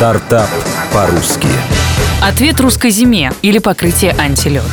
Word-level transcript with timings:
Стартап 0.00 0.48
по-русски. 0.94 1.46
Ответ 2.22 2.58
русской 2.58 2.88
зиме 2.88 3.34
или 3.42 3.58
покрытие 3.58 4.16
антилед. 4.18 4.64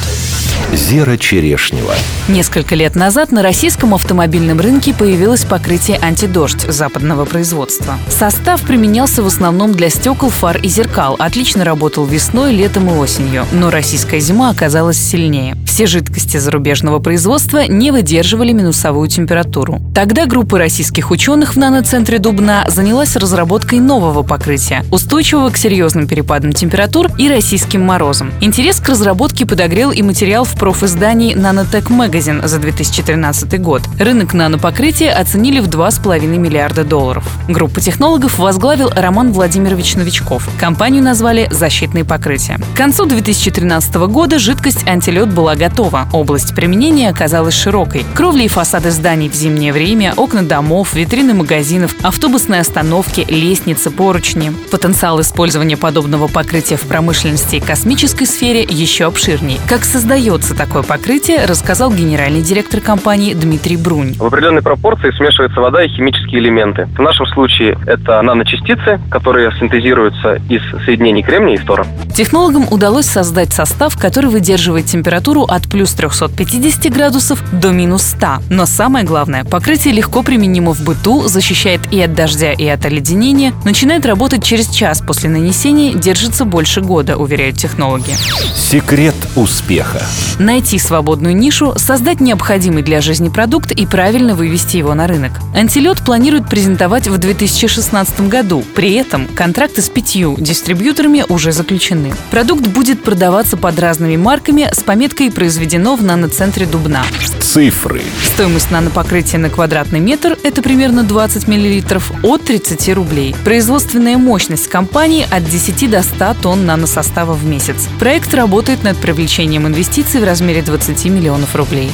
Зера 0.71 1.17
Черешнева. 1.17 1.93
Несколько 2.29 2.75
лет 2.75 2.95
назад 2.95 3.33
на 3.33 3.43
российском 3.43 3.93
автомобильном 3.93 4.61
рынке 4.61 4.93
появилось 4.93 5.43
покрытие 5.43 5.99
антидождь 6.01 6.61
западного 6.61 7.25
производства. 7.25 7.95
Состав 8.07 8.61
применялся 8.61 9.21
в 9.21 9.27
основном 9.27 9.73
для 9.73 9.89
стекол, 9.89 10.29
фар 10.29 10.59
и 10.63 10.69
зеркал. 10.69 11.17
Отлично 11.19 11.65
работал 11.65 12.05
весной, 12.05 12.53
летом 12.53 12.89
и 12.89 12.93
осенью. 12.93 13.45
Но 13.51 13.69
российская 13.69 14.21
зима 14.21 14.49
оказалась 14.49 14.97
сильнее. 14.97 15.57
Все 15.77 15.85
жидкости 15.85 16.37
зарубежного 16.37 16.97
производства 16.97 17.67
не 17.67 17.91
выдерживали 17.91 18.51
минусовую 18.51 19.07
температуру. 19.09 19.79
Тогда 19.93 20.25
группа 20.25 20.57
российских 20.57 21.11
ученых 21.11 21.53
в 21.53 21.59
наноцентре 21.59 22.17
Дубна 22.17 22.65
занялась 22.67 23.15
разработкой 23.15 23.79
нового 23.79 24.23
покрытия, 24.23 24.83
устойчивого 24.91 25.51
к 25.51 25.57
серьезным 25.57 26.07
перепадам 26.07 26.51
температур 26.51 27.11
и 27.19 27.29
российским 27.29 27.83
морозам. 27.83 28.33
Интерес 28.41 28.79
к 28.79 28.89
разработке 28.89 29.45
подогрел 29.45 29.91
и 29.91 30.01
материал 30.01 30.45
в 30.45 30.55
профиздании 30.55 31.35
Magazine 31.35 32.47
за 32.47 32.57
2013 32.57 33.61
год. 33.61 33.83
Рынок 33.99 34.33
нанопокрытия 34.33 35.15
оценили 35.15 35.59
в 35.59 35.67
2,5 35.67 36.25
миллиарда 36.25 36.85
долларов. 36.85 37.23
Группу 37.47 37.81
технологов 37.81 38.39
возглавил 38.39 38.89
Роман 38.95 39.31
Владимирович 39.31 39.93
Новичков. 39.93 40.49
Компанию 40.59 41.03
назвали 41.03 41.47
«Защитные 41.51 42.03
покрытия». 42.03 42.57
К 42.73 42.77
концу 42.77 43.05
2013 43.05 43.93
года 44.07 44.39
жидкость 44.39 44.87
антилед 44.87 45.31
была 45.31 45.53
готова. 45.53 45.66
Область 46.13 46.55
применения 46.55 47.09
оказалась 47.09 47.53
широкой. 47.53 48.05
Кровли 48.13 48.43
и 48.43 48.47
фасады 48.47 48.91
зданий 48.91 49.29
в 49.29 49.33
зимнее 49.33 49.73
время, 49.73 50.13
окна 50.17 50.43
домов, 50.43 50.93
витрины 50.93 51.33
магазинов, 51.33 51.95
автобусные 52.03 52.61
остановки, 52.61 53.25
лестницы, 53.29 53.91
поручни. 53.91 54.51
Потенциал 54.71 55.21
использования 55.21 55.77
подобного 55.77 56.27
покрытия 56.27 56.77
в 56.77 56.81
промышленности 56.81 57.57
и 57.57 57.59
космической 57.59 58.25
сфере 58.25 58.63
еще 58.63 59.05
обширнее. 59.05 59.59
Как 59.67 59.83
создается 59.83 60.27
создается 60.27 60.55
такое 60.55 60.83
покрытие, 60.83 61.45
рассказал 61.45 61.91
генеральный 61.91 62.41
директор 62.41 62.81
компании 62.81 63.33
Дмитрий 63.33 63.77
Брунь. 63.77 64.13
В 64.13 64.25
определенной 64.25 64.61
пропорции 64.61 65.11
смешивается 65.11 65.59
вода 65.59 65.83
и 65.83 65.87
химические 65.87 66.39
элементы. 66.39 66.87
В 66.97 67.01
нашем 67.01 67.25
случае 67.27 67.77
это 67.87 68.21
наночастицы, 68.21 68.99
которые 69.09 69.51
синтезируются 69.59 70.35
из 70.49 70.61
соединений 70.85 71.23
кремния 71.23 71.55
и 71.55 71.57
фтора. 71.57 71.85
Технологам 72.15 72.67
удалось 72.71 73.05
создать 73.05 73.53
состав, 73.53 73.97
который 73.97 74.29
выдерживает 74.29 74.85
температуру 74.85 75.43
от 75.43 75.56
плюс 75.63 75.91
350 75.93 76.91
градусов 76.93 77.41
до 77.51 77.71
минус 77.71 78.03
100. 78.03 78.43
Но 78.49 78.65
самое 78.65 79.05
главное, 79.05 79.43
покрытие 79.43 79.93
легко 79.93 80.23
применимо 80.23 80.73
в 80.73 80.81
быту, 80.81 81.27
защищает 81.27 81.81
и 81.91 82.01
от 82.01 82.13
дождя, 82.13 82.53
и 82.53 82.65
от 82.67 82.85
оледенения, 82.85 83.53
начинает 83.65 84.05
работать 84.05 84.43
через 84.43 84.69
час 84.69 85.01
после 85.05 85.29
нанесения, 85.29 85.93
держится 85.93 86.45
больше 86.45 86.81
года, 86.81 87.17
уверяют 87.17 87.57
технологи. 87.57 88.15
Секрет 88.55 89.15
успеха. 89.35 90.01
Найти 90.39 90.77
свободную 90.79 91.35
нишу, 91.35 91.73
создать 91.77 92.19
необходимый 92.19 92.83
для 92.83 93.01
жизни 93.01 93.29
продукт 93.29 93.71
и 93.71 93.85
правильно 93.85 94.35
вывести 94.35 94.77
его 94.77 94.93
на 94.93 95.07
рынок. 95.07 95.31
Антилет 95.55 96.03
планирует 96.03 96.49
презентовать 96.49 97.07
в 97.07 97.17
2016 97.17 98.27
году. 98.27 98.63
При 98.75 98.93
этом 98.93 99.27
контракты 99.27 99.81
с 99.81 99.89
пятью 99.89 100.35
дистрибьюторами 100.37 101.25
уже 101.29 101.51
заключены. 101.51 102.13
Продукт 102.31 102.67
будет 102.67 103.03
продаваться 103.03 103.57
под 103.57 103.79
разными 103.79 104.17
марками 104.17 104.67
с 104.71 104.83
пометкой 104.83 105.29
«Произведено 105.47 105.95
в 105.95 106.03
наноцентре 106.03 106.65
Дубна». 106.65 107.05
Цифры. 107.39 108.01
Стоимость 108.33 108.69
нанопокрытия 108.69 109.39
на 109.39 109.49
квадратный 109.49 110.01
метр– 110.01 110.37
это 110.43 110.61
примерно 110.61 111.03
20 111.03 111.47
мл 111.47 112.01
от 112.23 112.43
30 112.43 112.93
рублей. 112.93 113.33
Производственная 113.45 114.17
мощность 114.17 114.67
компании 114.67 115.25
от 115.31 115.45
10 115.45 115.89
до 115.89 116.03
100 116.03 116.35
тонн 116.41 116.65
наносостава 116.65 117.31
в 117.31 117.45
месяц. 117.45 117.87
Проект 117.97 118.33
работает 118.33 118.83
над 118.83 118.97
привлечением 118.97 119.65
инвестиций 119.67 120.19
в 120.19 120.25
размере 120.25 120.61
20 120.61 121.05
миллионов 121.05 121.55
рублей. 121.55 121.91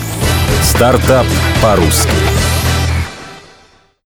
Стартап 0.64 1.28
по-русски. 1.62 2.10